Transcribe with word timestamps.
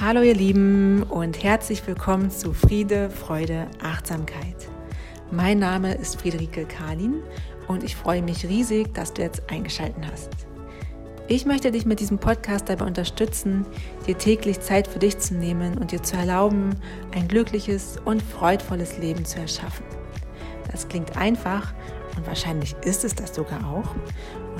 Hallo 0.00 0.22
ihr 0.22 0.34
Lieben 0.36 1.02
und 1.02 1.42
herzlich 1.42 1.84
willkommen 1.84 2.30
zu 2.30 2.52
Friede, 2.52 3.10
Freude, 3.10 3.66
Achtsamkeit. 3.82 4.68
Mein 5.32 5.58
Name 5.58 5.92
ist 5.92 6.20
Friederike 6.20 6.66
Karlin 6.66 7.20
und 7.66 7.82
ich 7.82 7.96
freue 7.96 8.22
mich 8.22 8.46
riesig, 8.46 8.94
dass 8.94 9.12
du 9.12 9.22
jetzt 9.22 9.50
eingeschaltet 9.50 10.04
hast. 10.08 10.30
Ich 11.26 11.46
möchte 11.46 11.72
dich 11.72 11.84
mit 11.84 11.98
diesem 11.98 12.18
Podcast 12.18 12.68
dabei 12.68 12.84
unterstützen, 12.84 13.66
dir 14.06 14.16
täglich 14.16 14.60
Zeit 14.60 14.86
für 14.86 15.00
dich 15.00 15.18
zu 15.18 15.34
nehmen 15.34 15.76
und 15.78 15.90
dir 15.90 16.00
zu 16.00 16.16
erlauben, 16.16 16.76
ein 17.12 17.26
glückliches 17.26 17.96
und 18.04 18.22
freudvolles 18.22 18.98
Leben 18.98 19.24
zu 19.24 19.40
erschaffen. 19.40 19.84
Das 20.70 20.86
klingt 20.86 21.16
einfach 21.16 21.74
und 22.16 22.24
wahrscheinlich 22.24 22.76
ist 22.84 23.02
es 23.04 23.16
das 23.16 23.34
sogar 23.34 23.66
auch. 23.66 23.96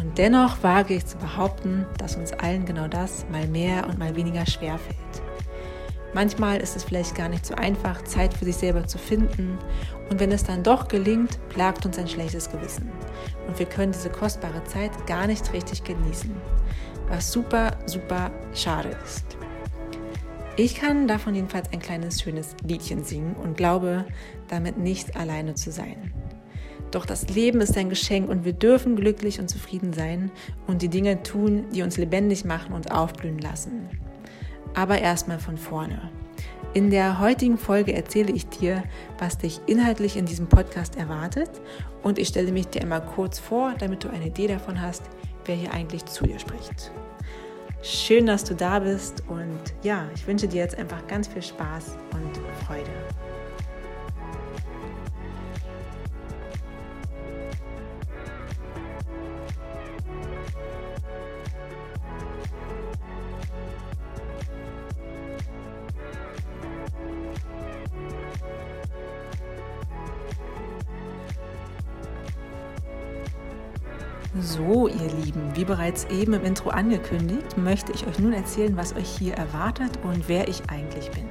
Und 0.02 0.18
dennoch 0.18 0.65
wage 0.65 0.95
ich 0.95 1.07
zu 1.07 1.16
behaupten, 1.16 1.87
dass 1.96 2.16
uns 2.16 2.32
allen 2.32 2.65
genau 2.65 2.88
das 2.88 3.24
mal 3.30 3.46
mehr 3.46 3.87
und 3.88 4.01
mal 4.01 4.16
weniger 4.16 4.45
schwer 4.45 4.79
fällt. 4.79 5.27
Manchmal 6.14 6.60
ist 6.60 6.74
es 6.74 6.84
vielleicht 6.84 7.14
gar 7.14 7.28
nicht 7.28 7.45
so 7.45 7.54
einfach, 7.54 8.02
Zeit 8.04 8.32
für 8.32 8.45
sich 8.45 8.56
selber 8.56 8.87
zu 8.87 8.98
finden. 8.98 9.59
Und 10.10 10.20
wenn 10.20 10.32
es 10.32 10.42
dann 10.42 10.62
doch 10.62 10.88
gelingt, 10.88 11.38
plagt 11.51 11.84
uns 11.84 11.98
ein 11.98 12.09
schlechtes 12.09 12.51
Gewissen. 12.51 12.90
Und 13.46 13.59
wir 13.59 13.66
können 13.66 13.92
diese 13.92 14.10
kostbare 14.10 14.64
Zeit 14.64 14.90
gar 15.06 15.26
nicht 15.26 15.52
richtig 15.52 15.84
genießen. 15.84 16.34
Was 17.09 17.30
super, 17.30 17.76
super 17.86 18.30
schade 18.54 18.96
ist. 19.04 19.36
Ich 20.56 20.74
kann 20.74 21.06
davon 21.06 21.34
jedenfalls 21.34 21.73
ein 21.73 21.79
kleines 21.79 22.20
schönes 22.20 22.56
Liedchen 22.64 23.04
singen 23.04 23.36
und 23.36 23.56
glaube, 23.56 24.06
damit 24.48 24.76
nicht 24.76 25.16
alleine 25.16 25.54
zu 25.54 25.70
sein. 25.70 26.12
Doch 26.90 27.06
das 27.06 27.29
Leben 27.29 27.60
ist 27.60 27.76
ein 27.76 27.90
Geschenk 27.90 28.29
und 28.29 28.45
wir 28.45 28.54
dürfen 28.54 28.96
glücklich 28.96 29.38
und 29.38 29.48
zufrieden 29.48 29.92
sein 29.92 30.30
und 30.66 30.82
die 30.82 30.88
Dinge 30.88 31.23
tun, 31.23 31.66
die 31.73 31.82
uns 31.82 31.98
lebendig 31.98 32.45
machen 32.45 32.73
und 32.73 32.90
aufblühen 32.90 33.38
lassen. 33.38 33.88
Aber 34.79 35.01
erstmal 35.01 35.40
von 35.40 35.59
vorne. 35.59 36.09
In 36.73 36.90
der 36.90 37.18
heutigen 37.18 37.59
Folge 37.59 37.95
erzähle 37.95 38.32
ich 38.32 38.48
dir, 38.48 38.85
was 39.18 39.37
dich 39.37 39.60
inhaltlich 39.66 40.16
in 40.16 40.24
diesem 40.24 40.46
Podcast 40.46 40.95
erwartet 40.95 41.51
und 42.04 42.16
ich 42.16 42.29
stelle 42.29 42.52
mich 42.52 42.68
dir 42.68 42.82
einmal 42.82 43.04
kurz 43.04 43.40
vor, 43.40 43.74
damit 43.76 44.04
du 44.04 44.09
eine 44.09 44.26
Idee 44.26 44.46
davon 44.46 44.80
hast, 44.80 45.02
wer 45.46 45.57
hier 45.57 45.74
eigentlich 45.74 46.04
zu 46.04 46.29
dir 46.29 46.38
spricht. 46.38 46.93
Schön, 47.82 48.26
dass 48.26 48.45
du 48.45 48.54
da 48.54 48.79
bist 48.79 49.24
und 49.26 49.59
ja, 49.82 50.04
ich 50.15 50.24
wünsche 50.29 50.46
dir 50.46 50.60
jetzt 50.60 50.79
einfach 50.79 51.04
ganz 51.09 51.26
viel 51.26 51.42
Spaß 51.42 51.96
und 52.13 52.37
Freude. 52.65 53.27
So, 74.37 74.89
ihr 74.89 75.11
Lieben, 75.25 75.56
wie 75.56 75.65
bereits 75.65 76.05
eben 76.11 76.34
im 76.34 76.44
Intro 76.44 76.69
angekündigt, 76.69 77.56
möchte 77.56 77.93
ich 77.93 78.06
euch 78.06 78.19
nun 78.19 78.34
erzählen, 78.34 78.77
was 78.77 78.94
euch 78.94 79.09
hier 79.09 79.34
erwartet 79.34 79.99
und 80.05 80.28
wer 80.28 80.49
ich 80.49 80.69
eigentlich 80.69 81.11
bin. 81.11 81.25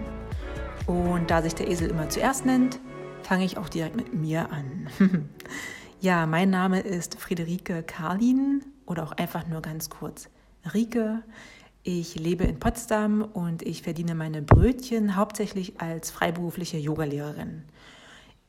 Und 0.87 1.29
da 1.29 1.43
sich 1.43 1.53
der 1.53 1.69
Esel 1.69 1.91
immer 1.91 2.09
zuerst 2.09 2.45
nennt, 2.45 2.79
fange 3.21 3.45
ich 3.45 3.57
auch 3.57 3.69
direkt 3.69 3.95
mit 3.95 4.15
mir 4.15 4.51
an. 4.51 4.87
ja, 6.01 6.25
mein 6.25 6.49
Name 6.49 6.79
ist 6.79 7.19
Friederike 7.19 7.83
Karlin 7.83 8.65
oder 8.87 9.03
auch 9.03 9.11
einfach 9.11 9.45
nur 9.45 9.61
ganz 9.61 9.91
kurz 9.91 10.27
Rike. 10.73 11.21
Ich 11.83 12.15
lebe 12.15 12.45
in 12.45 12.59
Potsdam 12.59 13.21
und 13.21 13.61
ich 13.61 13.83
verdiene 13.83 14.15
meine 14.15 14.41
Brötchen 14.41 15.15
hauptsächlich 15.15 15.79
als 15.79 16.09
freiberufliche 16.09 16.77
Yogalehrerin. 16.77 17.63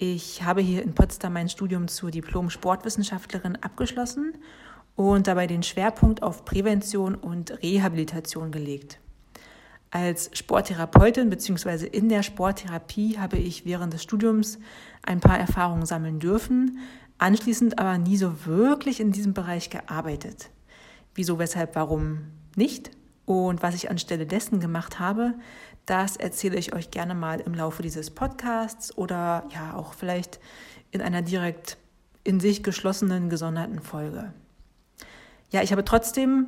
Ich 0.00 0.44
habe 0.44 0.60
hier 0.60 0.84
in 0.84 0.94
Potsdam 0.94 1.32
mein 1.32 1.48
Studium 1.48 1.88
zur 1.88 2.12
Diplom-Sportwissenschaftlerin 2.12 3.56
abgeschlossen 3.56 4.34
und 4.94 5.26
dabei 5.26 5.48
den 5.48 5.64
Schwerpunkt 5.64 6.22
auf 6.22 6.44
Prävention 6.44 7.16
und 7.16 7.60
Rehabilitation 7.64 8.52
gelegt. 8.52 9.00
Als 9.90 10.30
Sporttherapeutin 10.34 11.30
bzw. 11.30 11.84
in 11.88 12.08
der 12.08 12.22
Sporttherapie 12.22 13.18
habe 13.18 13.38
ich 13.38 13.64
während 13.64 13.92
des 13.92 14.04
Studiums 14.04 14.60
ein 15.02 15.18
paar 15.18 15.36
Erfahrungen 15.36 15.84
sammeln 15.84 16.20
dürfen, 16.20 16.78
anschließend 17.18 17.80
aber 17.80 17.98
nie 17.98 18.16
so 18.16 18.46
wirklich 18.46 19.00
in 19.00 19.10
diesem 19.10 19.34
Bereich 19.34 19.68
gearbeitet. 19.68 20.50
Wieso, 21.16 21.40
weshalb, 21.40 21.74
warum 21.74 22.20
nicht? 22.54 22.92
Und 23.28 23.62
was 23.62 23.74
ich 23.74 23.90
anstelle 23.90 24.24
dessen 24.24 24.58
gemacht 24.58 24.98
habe, 24.98 25.34
das 25.84 26.16
erzähle 26.16 26.56
ich 26.56 26.72
euch 26.72 26.90
gerne 26.90 27.14
mal 27.14 27.40
im 27.40 27.52
Laufe 27.52 27.82
dieses 27.82 28.08
Podcasts 28.08 28.96
oder 28.96 29.44
ja 29.50 29.74
auch 29.74 29.92
vielleicht 29.92 30.40
in 30.92 31.02
einer 31.02 31.20
direkt 31.20 31.76
in 32.24 32.40
sich 32.40 32.62
geschlossenen, 32.62 33.28
gesonderten 33.28 33.80
Folge. 33.80 34.32
Ja, 35.50 35.60
ich 35.60 35.72
habe 35.72 35.84
trotzdem 35.84 36.46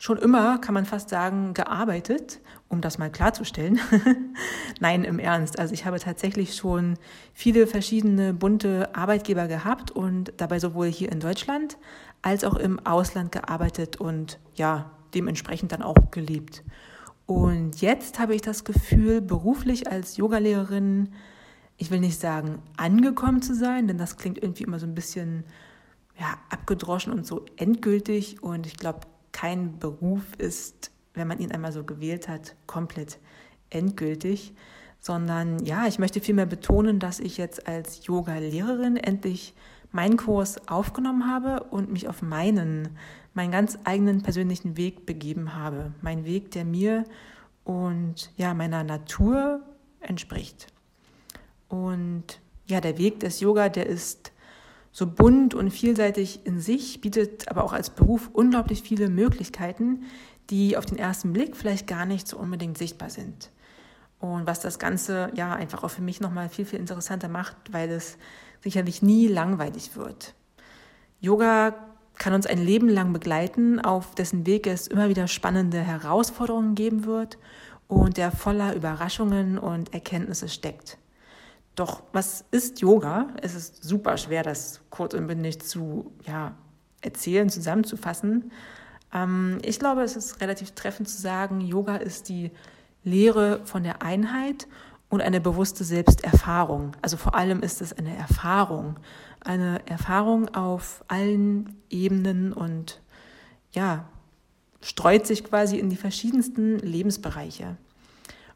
schon 0.00 0.18
immer, 0.18 0.58
kann 0.58 0.74
man 0.74 0.84
fast 0.84 1.10
sagen, 1.10 1.54
gearbeitet, 1.54 2.40
um 2.68 2.80
das 2.80 2.98
mal 2.98 3.08
klarzustellen. 3.08 3.78
Nein, 4.80 5.04
im 5.04 5.20
Ernst. 5.20 5.60
Also 5.60 5.74
ich 5.74 5.86
habe 5.86 6.00
tatsächlich 6.00 6.56
schon 6.56 6.98
viele 7.34 7.68
verschiedene 7.68 8.34
bunte 8.34 8.92
Arbeitgeber 8.96 9.46
gehabt 9.46 9.92
und 9.92 10.32
dabei 10.38 10.58
sowohl 10.58 10.88
hier 10.88 11.12
in 11.12 11.20
Deutschland 11.20 11.78
als 12.20 12.42
auch 12.42 12.56
im 12.56 12.84
Ausland 12.84 13.30
gearbeitet 13.30 13.94
und 14.00 14.40
ja, 14.56 14.90
dementsprechend 15.14 15.72
dann 15.72 15.82
auch 15.82 16.10
gelebt. 16.10 16.62
Und 17.26 17.80
jetzt 17.80 18.18
habe 18.18 18.34
ich 18.34 18.42
das 18.42 18.64
Gefühl, 18.64 19.20
beruflich 19.20 19.90
als 19.90 20.16
Yogalehrerin, 20.16 21.10
ich 21.76 21.90
will 21.90 22.00
nicht 22.00 22.20
sagen, 22.20 22.62
angekommen 22.76 23.42
zu 23.42 23.54
sein, 23.54 23.88
denn 23.88 23.98
das 23.98 24.16
klingt 24.16 24.38
irgendwie 24.38 24.64
immer 24.64 24.78
so 24.78 24.86
ein 24.86 24.94
bisschen 24.94 25.44
ja, 26.18 26.38
abgedroschen 26.50 27.12
und 27.12 27.26
so 27.26 27.46
endgültig. 27.56 28.42
Und 28.42 28.66
ich 28.66 28.76
glaube, 28.76 29.00
kein 29.32 29.78
Beruf 29.78 30.22
ist, 30.38 30.90
wenn 31.14 31.26
man 31.26 31.38
ihn 31.38 31.50
einmal 31.50 31.72
so 31.72 31.84
gewählt 31.84 32.28
hat, 32.28 32.54
komplett 32.66 33.18
endgültig, 33.70 34.54
sondern 35.00 35.64
ja, 35.64 35.86
ich 35.86 35.98
möchte 35.98 36.20
vielmehr 36.20 36.46
betonen, 36.46 36.98
dass 36.98 37.20
ich 37.20 37.36
jetzt 37.36 37.66
als 37.66 38.06
Yoga-Lehrerin 38.06 38.96
endlich 38.96 39.54
meinen 39.94 40.16
Kurs 40.16 40.68
aufgenommen 40.68 41.26
habe 41.26 41.64
und 41.64 41.90
mich 41.90 42.08
auf 42.08 42.20
meinen 42.20 42.90
meinen 43.34 43.50
ganz 43.50 43.78
eigenen 43.84 44.22
persönlichen 44.22 44.76
Weg 44.76 45.06
begeben 45.06 45.54
habe. 45.54 45.92
Mein 46.02 46.24
Weg, 46.24 46.52
der 46.52 46.64
mir 46.64 47.04
und 47.64 48.30
ja, 48.36 48.54
meiner 48.54 48.84
Natur 48.84 49.60
entspricht. 50.00 50.68
Und 51.68 52.40
ja, 52.66 52.80
der 52.80 52.96
Weg 52.98 53.20
des 53.20 53.40
Yoga, 53.40 53.68
der 53.68 53.86
ist 53.86 54.32
so 54.92 55.06
bunt 55.08 55.54
und 55.54 55.70
vielseitig 55.70 56.46
in 56.46 56.60
sich, 56.60 57.00
bietet 57.00 57.48
aber 57.48 57.64
auch 57.64 57.72
als 57.72 57.90
Beruf 57.90 58.30
unglaublich 58.32 58.82
viele 58.82 59.08
Möglichkeiten, 59.08 60.04
die 60.50 60.76
auf 60.76 60.86
den 60.86 60.98
ersten 60.98 61.32
Blick 61.32 61.56
vielleicht 61.56 61.88
gar 61.88 62.06
nicht 62.06 62.28
so 62.28 62.38
unbedingt 62.38 62.78
sichtbar 62.78 63.10
sind. 63.10 63.50
Und 64.24 64.46
was 64.46 64.60
das 64.60 64.78
Ganze 64.78 65.30
ja 65.34 65.52
einfach 65.52 65.84
auch 65.84 65.90
für 65.90 66.00
mich 66.00 66.18
nochmal 66.18 66.48
viel, 66.48 66.64
viel 66.64 66.78
interessanter 66.78 67.28
macht, 67.28 67.56
weil 67.72 67.90
es 67.90 68.16
sicherlich 68.62 69.02
nie 69.02 69.28
langweilig 69.28 69.96
wird. 69.96 70.34
Yoga 71.20 71.74
kann 72.16 72.32
uns 72.32 72.46
ein 72.46 72.56
Leben 72.56 72.88
lang 72.88 73.12
begleiten, 73.12 73.80
auf 73.80 74.14
dessen 74.14 74.46
Weg 74.46 74.66
es 74.66 74.86
immer 74.86 75.10
wieder 75.10 75.28
spannende 75.28 75.80
Herausforderungen 75.80 76.74
geben 76.74 77.04
wird 77.04 77.36
und 77.86 78.16
der 78.16 78.32
voller 78.32 78.74
Überraschungen 78.74 79.58
und 79.58 79.92
Erkenntnisse 79.92 80.48
steckt. 80.48 80.96
Doch 81.74 82.02
was 82.12 82.46
ist 82.50 82.80
Yoga? 82.80 83.28
Es 83.42 83.54
ist 83.54 83.84
super 83.84 84.16
schwer, 84.16 84.42
das 84.42 84.80
kurz 84.88 85.12
und 85.12 85.26
bündig 85.26 85.60
zu 85.60 86.12
ja, 86.26 86.54
erzählen, 87.02 87.50
zusammenzufassen. 87.50 88.52
Ähm, 89.12 89.58
ich 89.62 89.78
glaube, 89.78 90.02
es 90.02 90.16
ist 90.16 90.40
relativ 90.40 90.70
treffend 90.70 91.10
zu 91.10 91.20
sagen, 91.20 91.60
Yoga 91.60 91.96
ist 91.96 92.30
die 92.30 92.52
Lehre 93.04 93.60
von 93.64 93.84
der 93.84 94.02
Einheit 94.02 94.66
und 95.08 95.20
eine 95.20 95.40
bewusste 95.40 95.84
Selbsterfahrung. 95.84 96.96
Also 97.02 97.16
vor 97.16 97.34
allem 97.34 97.60
ist 97.60 97.80
es 97.80 97.92
eine 97.92 98.16
Erfahrung, 98.16 98.96
eine 99.40 99.86
Erfahrung 99.86 100.52
auf 100.54 101.04
allen 101.08 101.76
Ebenen 101.90 102.52
und 102.52 103.00
ja, 103.72 104.08
streut 104.80 105.26
sich 105.26 105.44
quasi 105.44 105.78
in 105.78 105.88
die 105.88 105.96
verschiedensten 105.96 106.78
Lebensbereiche. 106.78 107.76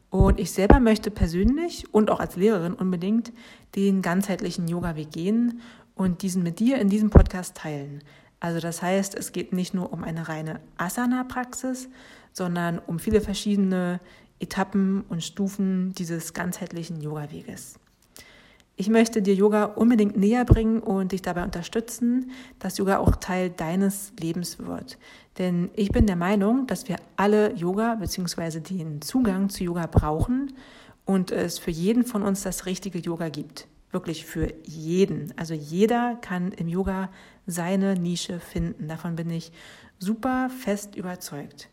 Und 0.09 0.39
ich 0.39 0.51
selber 0.51 0.79
möchte 0.79 1.11
persönlich 1.11 1.93
und 1.93 2.09
auch 2.09 2.19
als 2.19 2.35
Lehrerin 2.35 2.73
unbedingt 2.73 3.31
den 3.75 4.01
ganzheitlichen 4.01 4.67
Yoga-Weg 4.67 5.11
gehen 5.11 5.61
und 5.95 6.23
diesen 6.23 6.41
mit 6.43 6.59
dir 6.59 6.79
in 6.79 6.89
diesem 6.89 7.09
Podcast 7.09 7.55
teilen. 7.55 8.03
Also 8.39 8.59
das 8.59 8.81
heißt, 8.81 9.15
es 9.15 9.31
geht 9.31 9.53
nicht 9.53 9.73
nur 9.73 9.93
um 9.93 10.03
eine 10.03 10.27
reine 10.27 10.61
Asana-Praxis, 10.77 11.89
sondern 12.31 12.79
um 12.79 12.99
viele 12.99 13.21
verschiedene 13.21 13.99
Etappen 14.39 15.03
und 15.09 15.23
Stufen 15.23 15.93
dieses 15.93 16.33
ganzheitlichen 16.33 17.01
Yoga-Weges. 17.01 17.79
Ich 18.75 18.87
möchte 18.87 19.21
dir 19.21 19.33
Yoga 19.33 19.65
unbedingt 19.65 20.15
näher 20.15 20.45
bringen 20.45 20.79
und 20.79 21.11
dich 21.11 21.21
dabei 21.21 21.43
unterstützen, 21.43 22.31
dass 22.59 22.77
Yoga 22.77 22.99
auch 22.99 23.17
Teil 23.17 23.49
deines 23.49 24.13
Lebens 24.17 24.57
wird. 24.57 24.97
Denn 25.37 25.69
ich 25.75 25.91
bin 25.91 26.07
der 26.07 26.15
Meinung, 26.15 26.65
dass 26.65 26.87
wir 26.87 26.95
alle 27.17 27.53
Yoga 27.55 27.95
bzw. 27.95 28.61
den 28.61 29.01
Zugang 29.01 29.49
zu 29.49 29.65
Yoga 29.65 29.85
brauchen 29.85 30.53
und 31.03 31.31
es 31.31 31.59
für 31.59 31.71
jeden 31.71 32.05
von 32.05 32.23
uns 32.23 32.43
das 32.43 32.65
richtige 32.65 32.99
Yoga 32.99 33.27
gibt. 33.27 33.67
Wirklich 33.91 34.25
für 34.25 34.53
jeden. 34.63 35.33
Also 35.37 35.53
jeder 35.53 36.15
kann 36.21 36.53
im 36.53 36.69
Yoga 36.69 37.09
seine 37.47 37.95
Nische 37.95 38.39
finden. 38.39 38.87
Davon 38.87 39.17
bin 39.17 39.29
ich 39.29 39.51
super 39.97 40.49
fest 40.49 40.95
überzeugt. 40.95 41.67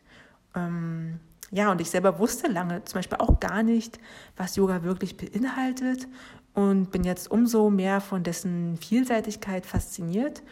Ähm, 0.56 1.20
ja, 1.50 1.70
und 1.70 1.80
ich 1.80 1.90
selber 1.90 2.18
wusste 2.18 2.48
lange 2.48 2.84
zum 2.84 2.98
Beispiel 2.98 3.18
auch 3.18 3.38
gar 3.40 3.62
nicht, 3.62 3.98
was 4.36 4.56
Yoga 4.56 4.82
wirklich 4.82 5.16
beinhaltet 5.16 6.08
und 6.54 6.90
bin 6.90 7.04
jetzt 7.04 7.30
umso 7.30 7.70
mehr 7.70 8.00
von 8.00 8.22
dessen 8.22 8.76
Vielseitigkeit 8.78 9.64
fasziniert 9.66 10.42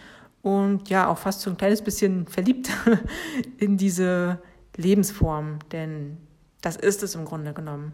und 0.42 0.90
ja, 0.90 1.08
auch 1.08 1.18
fast 1.18 1.40
so 1.40 1.50
ein 1.50 1.56
kleines 1.56 1.82
bisschen 1.82 2.26
verliebt 2.26 2.70
in 3.58 3.76
diese 3.76 4.40
Lebensform, 4.76 5.58
denn 5.72 6.18
das 6.60 6.76
ist 6.76 7.02
es 7.02 7.14
im 7.14 7.24
Grunde 7.24 7.52
genommen. 7.52 7.92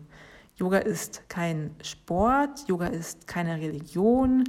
Yoga 0.56 0.78
ist 0.78 1.28
kein 1.28 1.74
Sport, 1.82 2.68
Yoga 2.68 2.86
ist 2.88 3.26
keine 3.26 3.56
Religion, 3.56 4.44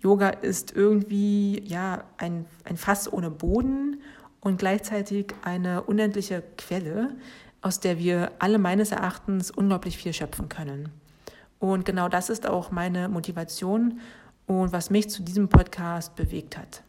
Yoga 0.00 0.30
ist 0.30 0.74
irgendwie 0.74 1.62
ja 1.64 2.04
ein, 2.18 2.46
ein 2.64 2.76
Fass 2.76 3.12
ohne 3.12 3.30
Boden 3.30 4.00
und 4.40 4.58
gleichzeitig 4.58 5.32
eine 5.42 5.82
unendliche 5.82 6.42
Quelle, 6.58 7.14
aus 7.62 7.80
der 7.80 7.98
wir 7.98 8.32
alle 8.38 8.58
meines 8.58 8.90
Erachtens 8.90 9.50
unglaublich 9.50 9.96
viel 9.96 10.12
schöpfen 10.12 10.48
können. 10.48 10.90
Und 11.58 11.84
genau 11.84 12.08
das 12.08 12.28
ist 12.28 12.46
auch 12.46 12.70
meine 12.72 13.08
Motivation 13.08 14.00
und 14.46 14.72
was 14.72 14.90
mich 14.90 15.08
zu 15.08 15.22
diesem 15.22 15.48
Podcast 15.48 16.16
bewegt 16.16 16.58
hat. 16.58 16.82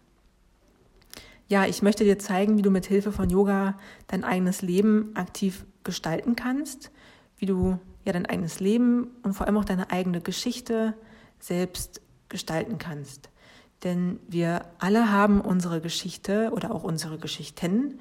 Ja, 1.47 1.65
ich 1.65 1.83
möchte 1.83 2.03
dir 2.03 2.17
zeigen, 2.17 2.57
wie 2.57 2.63
du 2.63 2.71
mit 2.71 2.87
Hilfe 2.87 3.11
von 3.11 3.29
Yoga 3.29 3.77
dein 4.07 4.23
eigenes 4.23 4.61
Leben 4.61 5.11
aktiv 5.15 5.65
gestalten 5.83 6.35
kannst, 6.35 6.89
wie 7.37 7.45
du 7.45 7.79
ja 8.05 8.13
dein 8.13 8.25
eigenes 8.25 8.59
Leben 8.59 9.11
und 9.21 9.33
vor 9.33 9.45
allem 9.45 9.57
auch 9.57 9.65
deine 9.65 9.91
eigene 9.91 10.21
Geschichte 10.21 10.95
selbst 11.39 12.01
gestalten 12.29 12.79
kannst. 12.79 13.29
Denn 13.83 14.19
wir 14.27 14.65
alle 14.79 15.11
haben 15.11 15.41
unsere 15.41 15.81
Geschichte 15.81 16.51
oder 16.53 16.73
auch 16.73 16.83
unsere 16.83 17.17
Geschichten. 17.17 17.99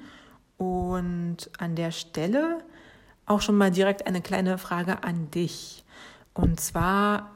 Und 0.57 1.49
an 1.57 1.75
der 1.75 1.91
Stelle 1.91 2.63
auch 3.25 3.41
schon 3.41 3.55
mal 3.55 3.71
direkt 3.71 4.05
eine 4.07 4.21
kleine 4.21 4.57
Frage 4.57 5.03
an 5.03 5.31
dich. 5.31 5.83
Und 6.33 6.59
zwar 6.59 7.31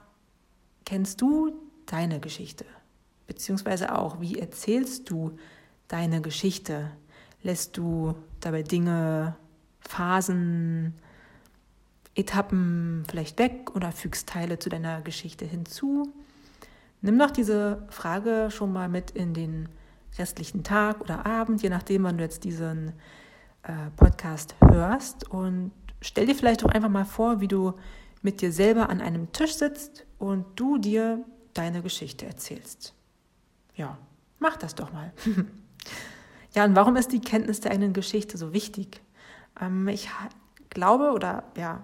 kennst 0.85 1.21
du 1.21 1.53
deine 1.85 2.19
Geschichte, 2.19 2.65
beziehungsweise 3.27 3.95
auch, 3.95 4.19
wie 4.19 4.39
erzählst 4.39 5.09
du 5.09 5.37
deine 5.87 6.21
Geschichte? 6.21 6.91
Lässt 7.43 7.77
du 7.77 8.15
dabei 8.39 8.63
Dinge, 8.63 9.35
Phasen, 9.79 10.95
Etappen 12.15 13.05
vielleicht 13.07 13.37
weg 13.37 13.75
oder 13.75 13.91
fügst 13.91 14.27
Teile 14.27 14.59
zu 14.59 14.69
deiner 14.69 15.01
Geschichte 15.01 15.45
hinzu? 15.45 16.11
Nimm 17.01 17.19
doch 17.19 17.31
diese 17.31 17.85
Frage 17.89 18.49
schon 18.51 18.73
mal 18.73 18.89
mit 18.89 19.11
in 19.11 19.33
den 19.33 19.69
restlichen 20.19 20.63
Tag 20.63 21.01
oder 21.01 21.25
Abend, 21.25 21.61
je 21.61 21.69
nachdem, 21.69 22.03
wann 22.03 22.17
du 22.17 22.23
jetzt 22.23 22.43
diesen 22.43 22.93
äh, 23.63 23.89
Podcast 23.95 24.55
hörst. 24.61 25.29
Und 25.29 25.71
stell 26.01 26.25
dir 26.25 26.35
vielleicht 26.35 26.63
auch 26.63 26.69
einfach 26.69 26.89
mal 26.89 27.05
vor, 27.05 27.41
wie 27.41 27.47
du 27.47 27.73
mit 28.21 28.41
dir 28.41 28.51
selber 28.51 28.89
an 28.89 29.01
einem 29.01 29.31
Tisch 29.31 29.55
sitzt 29.55 30.05
und 30.17 30.45
du 30.55 30.77
dir 30.77 31.23
deine 31.53 31.81
Geschichte 31.81 32.25
erzählst. 32.25 32.93
Ja, 33.75 33.97
mach 34.39 34.57
das 34.57 34.75
doch 34.75 34.91
mal. 34.91 35.13
ja, 36.53 36.65
und 36.65 36.75
warum 36.75 36.95
ist 36.95 37.11
die 37.11 37.21
Kenntnis 37.21 37.59
der 37.59 37.71
eigenen 37.71 37.93
Geschichte 37.93 38.37
so 38.37 38.53
wichtig? 38.53 39.01
Ähm, 39.59 39.87
ich 39.87 40.09
glaube 40.69 41.11
oder 41.11 41.43
ja, 41.55 41.83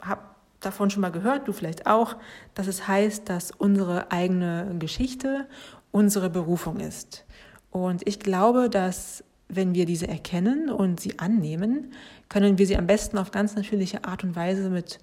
habe 0.00 0.22
davon 0.60 0.90
schon 0.90 1.00
mal 1.00 1.12
gehört, 1.12 1.48
du 1.48 1.52
vielleicht 1.52 1.86
auch, 1.86 2.16
dass 2.54 2.66
es 2.66 2.86
heißt, 2.86 3.28
dass 3.28 3.50
unsere 3.50 4.12
eigene 4.12 4.74
Geschichte 4.78 5.46
unsere 5.90 6.30
Berufung 6.30 6.78
ist. 6.78 7.24
Und 7.70 8.06
ich 8.06 8.20
glaube, 8.20 8.68
dass 8.70 9.24
wenn 9.48 9.74
wir 9.74 9.84
diese 9.84 10.06
erkennen 10.06 10.70
und 10.70 11.00
sie 11.00 11.18
annehmen, 11.18 11.92
können 12.28 12.58
wir 12.58 12.66
sie 12.66 12.76
am 12.76 12.86
besten 12.86 13.18
auf 13.18 13.32
ganz 13.32 13.56
natürliche 13.56 14.04
Art 14.04 14.22
und 14.22 14.36
Weise 14.36 14.70
mit 14.70 14.98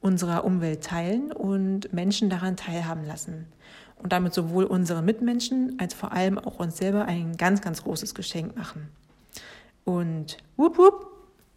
unserer 0.00 0.44
Umwelt 0.44 0.82
teilen 0.82 1.30
und 1.30 1.92
Menschen 1.92 2.28
daran 2.28 2.56
teilhaben 2.56 3.04
lassen. 3.04 3.46
Und 4.02 4.12
damit 4.12 4.34
sowohl 4.34 4.64
unsere 4.64 5.00
Mitmenschen 5.00 5.76
als 5.78 5.94
vor 5.94 6.10
allem 6.10 6.38
auch 6.38 6.58
uns 6.58 6.76
selber 6.76 7.04
ein 7.04 7.36
ganz, 7.36 7.60
ganz 7.60 7.84
großes 7.84 8.14
Geschenk 8.14 8.56
machen. 8.56 8.88
Und 9.84 10.38
wupp, 10.56 10.78
wupp, 10.78 11.06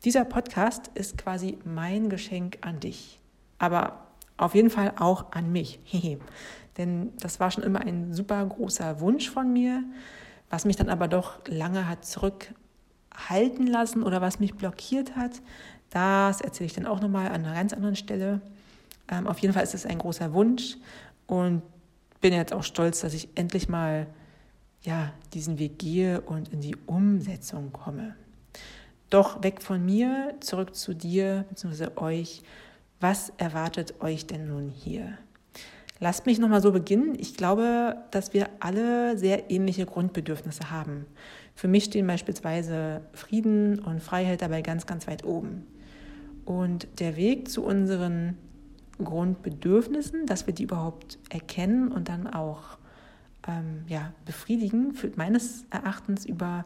dieser 0.03 0.25
Podcast 0.25 0.91
ist 0.93 1.17
quasi 1.17 1.57
mein 1.65 2.09
Geschenk 2.09 2.59
an 2.61 2.79
dich. 2.79 3.19
Aber 3.57 4.05
auf 4.37 4.55
jeden 4.55 4.69
Fall 4.69 4.93
auch 4.97 5.31
an 5.31 5.51
mich. 5.51 5.79
Denn 6.77 7.13
das 7.19 7.39
war 7.39 7.51
schon 7.51 7.63
immer 7.63 7.81
ein 7.81 8.13
super 8.13 8.45
großer 8.45 8.99
Wunsch 8.99 9.29
von 9.29 9.51
mir, 9.51 9.83
was 10.49 10.65
mich 10.65 10.75
dann 10.75 10.89
aber 10.89 11.07
doch 11.07 11.39
lange 11.47 11.87
hat 11.87 12.05
zurückhalten 12.05 13.67
lassen 13.67 14.03
oder 14.03 14.21
was 14.21 14.39
mich 14.39 14.55
blockiert 14.55 15.15
hat. 15.15 15.41
Das 15.89 16.41
erzähle 16.41 16.67
ich 16.67 16.73
dann 16.73 16.85
auch 16.85 16.99
nochmal 16.99 17.27
an 17.27 17.45
einer 17.45 17.53
ganz 17.53 17.71
anderen 17.71 17.95
Stelle. 17.95 18.41
Ähm, 19.09 19.27
auf 19.27 19.39
jeden 19.39 19.53
Fall 19.53 19.63
ist 19.63 19.73
es 19.73 19.85
ein 19.85 19.99
großer 19.99 20.33
Wunsch 20.33 20.77
und 21.27 21.61
bin 22.21 22.33
jetzt 22.33 22.53
auch 22.53 22.63
stolz, 22.63 23.01
dass 23.01 23.13
ich 23.13 23.29
endlich 23.35 23.69
mal 23.69 24.07
ja, 24.81 25.13
diesen 25.33 25.57
Weg 25.59 25.79
gehe 25.79 26.21
und 26.21 26.49
in 26.49 26.61
die 26.61 26.75
Umsetzung 26.85 27.71
komme. 27.71 28.15
Doch 29.09 29.43
weg 29.43 29.61
von 29.61 29.83
mir, 29.83 30.35
zurück 30.39 30.75
zu 30.75 30.93
dir 30.93 31.45
bzw. 31.49 31.87
euch. 31.95 32.41
Was 32.99 33.31
erwartet 33.37 34.01
euch 34.01 34.25
denn 34.27 34.47
nun 34.47 34.69
hier? 34.69 35.17
Lasst 35.99 36.25
mich 36.25 36.39
nochmal 36.39 36.61
so 36.61 36.71
beginnen. 36.71 37.15
Ich 37.17 37.35
glaube, 37.35 37.97
dass 38.11 38.33
wir 38.33 38.49
alle 38.59 39.17
sehr 39.17 39.49
ähnliche 39.49 39.85
Grundbedürfnisse 39.85 40.69
haben. 40.71 41.05
Für 41.55 41.69
mich 41.69 41.85
stehen 41.85 42.05
beispielsweise 42.05 43.01
Frieden 43.13 43.79
und 43.79 44.03
Freiheit 44.03 44.41
dabei 44.41 44.61
ganz, 44.61 44.85
ganz 44.85 45.07
weit 45.07 45.23
oben. 45.23 45.65
Und 46.43 46.87
der 46.99 47.15
Weg 47.15 47.49
zu 47.49 47.63
unseren 47.63 48.37
Grundbedürfnissen, 49.03 50.25
dass 50.25 50.47
wir 50.47 50.53
die 50.53 50.63
überhaupt 50.63 51.17
erkennen 51.29 51.91
und 51.91 52.09
dann 52.09 52.27
auch 52.27 52.77
ähm, 53.47 53.85
ja, 53.87 54.13
befriedigen, 54.25 54.93
führt 54.93 55.17
meines 55.17 55.65
Erachtens 55.69 56.25
über 56.25 56.65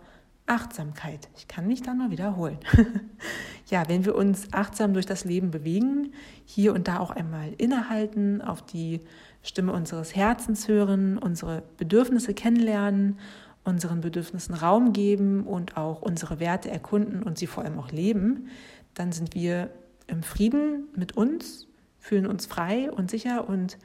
Achtsamkeit. 0.50 1.30
Ich 1.38 1.48
kann 1.48 1.68
mich 1.68 1.82
da 1.82 1.94
nur 1.94 2.12
wiederholen. 2.12 2.58
ja, 3.68 3.88
wenn 3.88 4.06
wir 4.06 4.16
uns 4.16 4.48
achtsam 4.52 4.94
durch 4.94 5.06
das 5.06 5.26
Leben 5.26 5.52
bewegen, 5.52 6.14
hier 6.46 6.74
und 6.74 6.88
da 6.88 7.00
auch 7.00 7.12
einmal 7.12 7.54
innehalten, 7.58 8.42
auf 8.42 8.62
die 8.62 9.02
Stimme 9.44 9.74
unseres 9.74 10.16
Herzens 10.16 10.68
hören, 10.68 11.18
unsere 11.18 11.64
Bedürfnisse 11.78 12.34
kennenlernen, 12.34 13.20
unseren 13.64 14.02
Bedürfnissen 14.02 14.56
Raum 14.56 14.94
geben 14.94 15.46
und 15.46 15.78
auch 15.78 16.02
unsere 16.02 16.40
Werte 16.40 16.72
erkunden 16.72 17.24
und 17.24 17.38
sie 17.38 17.48
vor 17.48 17.64
allem 17.64 17.80
auch 17.80 17.92
leben, 17.92 18.48
dann 18.96 19.12
sind 19.12 19.36
wir 19.36 19.70
im 20.08 20.24
Frieden 20.24 20.88
mit 20.96 21.16
uns, 21.16 21.68
fühlen 22.00 22.26
uns 22.26 22.46
frei 22.48 22.92
und 22.92 23.12
sicher 23.12 23.48
und 23.48 23.78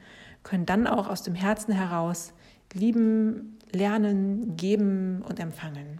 können 0.43 0.65
dann 0.65 0.87
auch 0.87 1.07
aus 1.07 1.23
dem 1.23 1.35
Herzen 1.35 1.73
heraus 1.73 2.33
lieben, 2.73 3.57
lernen, 3.71 4.57
geben 4.57 5.21
und 5.27 5.39
empfangen. 5.39 5.99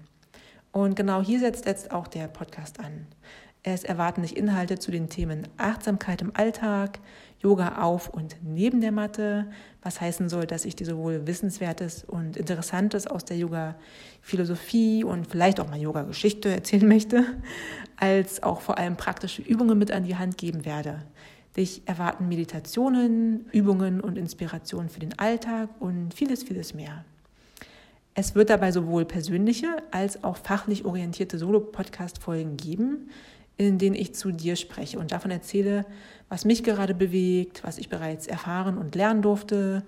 Und 0.76 0.98
genau 0.98 1.22
hier 1.22 1.40
setzt 1.40 1.68
jetzt 1.68 1.92
auch 1.92 2.06
der 2.06 2.28
Podcast 2.28 2.82
an. 2.82 3.08
Es 3.64 3.86
erwarten 3.86 4.24
sich 4.24 4.36
Inhalte 4.36 4.78
zu 4.78 4.92
den 4.92 5.08
Themen 5.08 5.48
Achtsamkeit 5.56 6.22
im 6.22 6.36
Alltag, 6.36 7.00
Yoga 7.40 7.82
auf 7.82 8.10
und 8.10 8.36
neben 8.44 8.82
der 8.82 8.92
Matte, 8.92 9.50
was 9.82 10.02
heißen 10.02 10.28
soll, 10.28 10.48
dass 10.48 10.66
ich 10.66 10.76
dir 10.76 10.86
sowohl 10.86 11.28
Wissenswertes 11.28 12.04
und 12.04 12.36
Interessantes 12.36 13.08
aus 13.08 13.24
der 13.24 13.38
Yoga-Philosophie 13.38 15.06
und 15.06 15.28
vielleicht 15.28 15.62
auch 15.62 15.70
mal 15.70 15.80
Yoga-Geschichte 15.80 16.50
erzählen 16.50 16.90
möchte, 16.90 17.24
als 17.96 18.44
auch 18.44 18.60
vor 18.60 18.78
allem 18.78 18.98
praktische 18.98 19.44
Übungen 19.44 19.78
mit 19.78 19.92
an 19.92 20.04
die 20.04 20.18
Hand 20.18 20.38
geben 20.38 20.66
werde. 20.66 21.04
Dich 21.56 21.84
erwarten 21.86 22.28
Meditationen, 22.28 23.46
Übungen 23.54 24.02
und 24.02 24.18
Inspirationen 24.18 24.90
für 24.90 25.00
den 25.00 25.18
Alltag 25.18 25.70
und 25.80 26.14
vieles, 26.14 26.44
vieles 26.44 26.74
mehr. 26.74 27.06
Es 28.18 28.34
wird 28.34 28.50
dabei 28.50 28.72
sowohl 28.72 29.04
persönliche 29.04 29.68
als 29.92 30.24
auch 30.24 30.38
fachlich 30.38 30.86
orientierte 30.86 31.38
Solo-Podcast-Folgen 31.38 32.56
geben, 32.56 33.10
in 33.58 33.78
denen 33.78 33.94
ich 33.94 34.16
zu 34.16 34.32
dir 34.32 34.56
spreche 34.56 34.98
und 35.00 35.12
davon 35.12 35.32
erzähle, 35.32 35.86
was 36.30 36.46
mich 36.46 36.64
gerade 36.64 36.94
bewegt, 36.94 37.66
was 37.66 37.78
ich 37.78 37.90
bereits 37.90 38.26
erfahren 38.26 38.78
und 38.78 38.96
lernen 38.96 39.22
durfte 39.22 39.84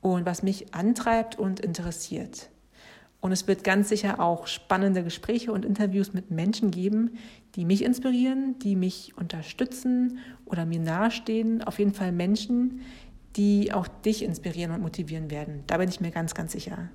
und 0.00 0.24
was 0.24 0.44
mich 0.44 0.72
antreibt 0.72 1.36
und 1.36 1.58
interessiert. 1.58 2.50
Und 3.20 3.32
es 3.32 3.48
wird 3.48 3.64
ganz 3.64 3.88
sicher 3.88 4.20
auch 4.20 4.46
spannende 4.46 5.02
Gespräche 5.02 5.52
und 5.52 5.64
Interviews 5.64 6.12
mit 6.12 6.30
Menschen 6.30 6.70
geben, 6.70 7.18
die 7.56 7.64
mich 7.64 7.82
inspirieren, 7.82 8.60
die 8.60 8.76
mich 8.76 9.16
unterstützen 9.16 10.18
oder 10.44 10.66
mir 10.66 10.80
nahestehen. 10.80 11.64
Auf 11.64 11.80
jeden 11.80 11.94
Fall 11.94 12.12
Menschen, 12.12 12.82
die 13.34 13.72
auch 13.72 13.88
dich 13.88 14.22
inspirieren 14.22 14.70
und 14.70 14.82
motivieren 14.82 15.32
werden. 15.32 15.64
Da 15.66 15.78
bin 15.78 15.88
ich 15.88 16.00
mir 16.00 16.12
ganz, 16.12 16.34
ganz 16.34 16.52
sicher. 16.52 16.90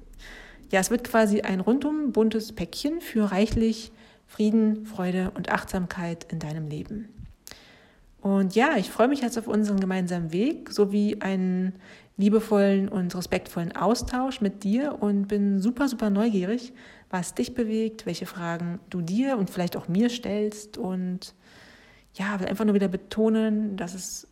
Ja, 0.71 0.79
es 0.79 0.91
wird 0.91 1.03
quasi 1.03 1.41
ein 1.41 1.59
rundum 1.59 2.11
buntes 2.11 2.53
Päckchen 2.53 3.01
für 3.01 3.31
reichlich 3.31 3.91
Frieden, 4.25 4.85
Freude 4.85 5.31
und 5.35 5.49
Achtsamkeit 5.49 6.25
in 6.31 6.39
deinem 6.39 6.67
Leben. 6.67 7.07
Und 8.19 8.55
ja, 8.55 8.75
ich 8.77 8.89
freue 8.89 9.07
mich 9.07 9.21
jetzt 9.21 9.37
auf 9.37 9.47
unseren 9.47 9.79
gemeinsamen 9.79 10.33
Weg 10.33 10.71
sowie 10.71 11.17
einen 11.21 11.73
liebevollen 12.17 12.89
und 12.89 13.15
respektvollen 13.15 13.75
Austausch 13.75 14.41
mit 14.41 14.63
dir 14.63 14.97
und 15.01 15.27
bin 15.27 15.61
super, 15.61 15.87
super 15.87 16.09
neugierig, 16.09 16.73
was 17.09 17.35
dich 17.35 17.53
bewegt, 17.53 18.05
welche 18.05 18.25
Fragen 18.25 18.79
du 18.89 19.01
dir 19.01 19.37
und 19.37 19.49
vielleicht 19.49 19.77
auch 19.77 19.87
mir 19.87 20.09
stellst. 20.09 20.77
Und 20.77 21.35
ja, 22.15 22.39
will 22.39 22.47
einfach 22.47 22.65
nur 22.65 22.73
wieder 22.73 22.89
betonen, 22.89 23.77
dass 23.77 23.93
es 23.93 24.27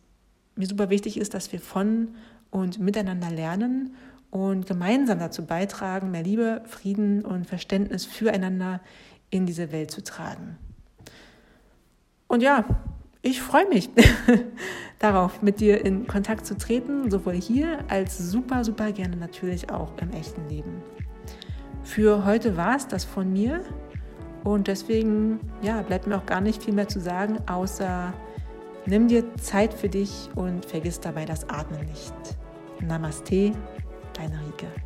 mir 0.56 0.66
super 0.66 0.90
wichtig 0.90 1.16
ist, 1.16 1.32
dass 1.32 1.52
wir 1.52 1.60
von 1.60 2.08
und 2.50 2.78
miteinander 2.78 3.30
lernen 3.30 3.94
und 4.36 4.66
gemeinsam 4.66 5.18
dazu 5.18 5.46
beitragen, 5.46 6.10
mehr 6.10 6.22
Liebe, 6.22 6.60
Frieden 6.66 7.24
und 7.24 7.46
Verständnis 7.46 8.04
füreinander 8.04 8.80
in 9.30 9.46
diese 9.46 9.72
Welt 9.72 9.90
zu 9.90 10.04
tragen. 10.04 10.58
Und 12.28 12.42
ja, 12.42 12.64
ich 13.22 13.40
freue 13.40 13.66
mich 13.66 13.88
darauf, 14.98 15.40
mit 15.40 15.60
dir 15.60 15.82
in 15.84 16.06
Kontakt 16.06 16.44
zu 16.44 16.58
treten, 16.58 17.10
sowohl 17.10 17.32
hier 17.32 17.78
als 17.88 18.18
super, 18.18 18.62
super 18.62 18.92
gerne 18.92 19.16
natürlich 19.16 19.70
auch 19.70 19.96
im 20.02 20.10
echten 20.12 20.46
Leben. 20.50 20.82
Für 21.82 22.26
heute 22.26 22.58
war 22.58 22.76
es 22.76 22.86
das 22.86 23.04
von 23.06 23.32
mir 23.32 23.62
und 24.44 24.68
deswegen 24.68 25.40
ja, 25.62 25.80
bleibt 25.80 26.06
mir 26.06 26.18
auch 26.18 26.26
gar 26.26 26.42
nicht 26.42 26.62
viel 26.62 26.74
mehr 26.74 26.88
zu 26.88 27.00
sagen, 27.00 27.38
außer 27.46 28.12
nimm 28.84 29.08
dir 29.08 29.34
Zeit 29.36 29.72
für 29.72 29.88
dich 29.88 30.28
und 30.34 30.66
vergiss 30.66 31.00
dabei 31.00 31.24
das 31.24 31.48
Atmen 31.48 31.86
nicht. 31.86 32.14
Namaste, 32.82 33.52
deine 34.16 34.40
Rike. 34.40 34.85